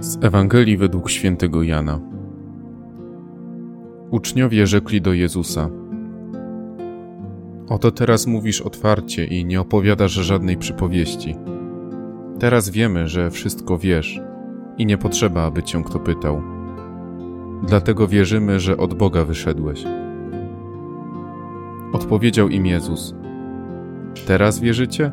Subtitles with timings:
[0.00, 2.00] Z Ewangelii według świętego Jana.
[4.10, 5.70] Uczniowie rzekli do Jezusa:
[7.68, 11.36] Oto teraz mówisz otwarcie i nie opowiadasz żadnej przypowieści.
[12.38, 14.20] Teraz wiemy, że wszystko wiesz
[14.78, 16.42] i nie potrzeba, aby cię kto pytał.
[17.62, 19.84] Dlatego wierzymy, że od Boga wyszedłeś.
[21.92, 23.14] Odpowiedział im Jezus:
[24.26, 25.12] Teraz wierzycie?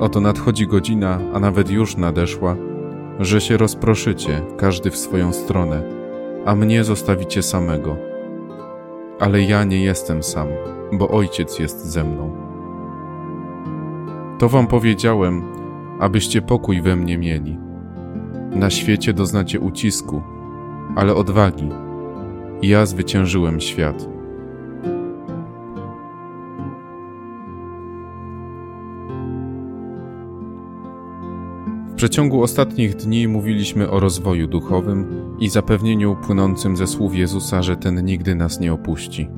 [0.00, 2.56] Oto nadchodzi godzina, a nawet już nadeszła
[3.20, 5.82] że się rozproszycie, każdy w swoją stronę,
[6.44, 7.96] a mnie zostawicie samego.
[9.20, 10.48] Ale ja nie jestem sam,
[10.92, 12.30] bo Ojciec jest ze mną.
[14.38, 15.42] To wam powiedziałem,
[16.00, 17.58] abyście pokój we mnie mieli.
[18.50, 20.22] Na świecie doznacie ucisku,
[20.96, 21.68] ale odwagi.
[22.62, 24.08] Ja zwyciężyłem świat.
[31.96, 35.06] Przeciągu ostatnich dni mówiliśmy o rozwoju duchowym
[35.40, 39.28] i zapewnieniu płynącym ze słów Jezusa, że ten nigdy nas nie opuści.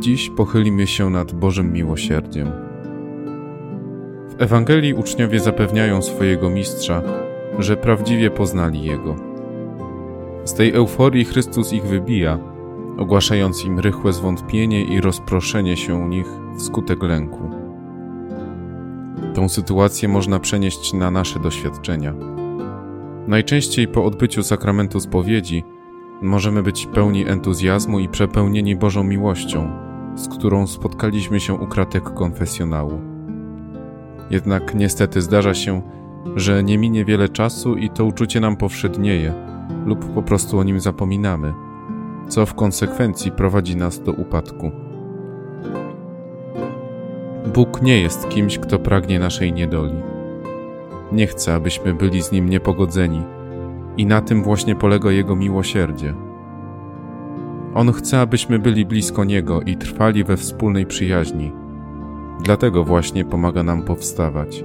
[0.00, 2.48] Dziś pochylimy się nad Bożym miłosierdziem.
[4.28, 7.02] W Ewangelii uczniowie zapewniają swojego mistrza,
[7.58, 9.16] że prawdziwie poznali Jego.
[10.44, 12.38] Z tej euforii Chrystus ich wybija,
[12.98, 16.26] ogłaszając im rychłe zwątpienie i rozproszenie się u nich
[16.58, 17.63] wskutek lęku.
[19.34, 22.14] Tą sytuację można przenieść na nasze doświadczenia.
[23.26, 25.64] Najczęściej po odbyciu sakramentu spowiedzi
[26.22, 29.70] możemy być pełni entuzjazmu i przepełnieni Bożą miłością,
[30.16, 33.00] z którą spotkaliśmy się u kratek konfesjonału.
[34.30, 35.82] Jednak niestety zdarza się,
[36.36, 39.34] że nie minie wiele czasu i to uczucie nam powszednieje,
[39.86, 41.54] lub po prostu o nim zapominamy,
[42.28, 44.83] co w konsekwencji prowadzi nas do upadku.
[47.52, 49.94] Bóg nie jest kimś, kto pragnie naszej niedoli.
[51.12, 53.22] Nie chce, abyśmy byli z Nim niepogodzeni,
[53.96, 56.14] i na tym właśnie polega Jego miłosierdzie.
[57.74, 61.52] On chce, abyśmy byli blisko Niego i trwali we wspólnej przyjaźni.
[62.44, 64.64] Dlatego właśnie pomaga nam powstawać.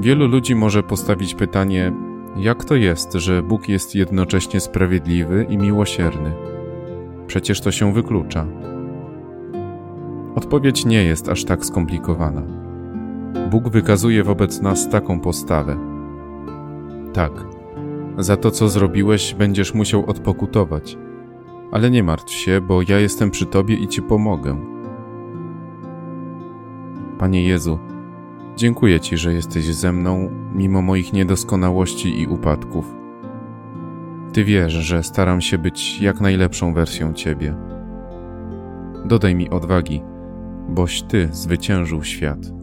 [0.00, 1.92] Wielu ludzi może postawić pytanie,
[2.36, 6.32] jak to jest, że Bóg jest jednocześnie sprawiedliwy i miłosierny?
[7.26, 8.46] Przecież to się wyklucza.
[10.40, 12.42] Odpowiedź nie jest aż tak skomplikowana.
[13.50, 15.76] Bóg wykazuje wobec nas taką postawę.
[17.12, 17.32] Tak,
[18.18, 20.98] za to co zrobiłeś będziesz musiał odpokutować,
[21.72, 24.56] ale nie martw się, bo ja jestem przy Tobie i Ci pomogę.
[27.18, 27.78] Panie Jezu,
[28.56, 32.94] dziękuję Ci, że jesteś ze mną mimo moich niedoskonałości i upadków.
[34.32, 37.54] Ty wiesz, że staram się być jak najlepszą wersją Ciebie.
[39.04, 40.02] Dodaj mi odwagi
[40.70, 42.59] boś Ty zwyciężył świat.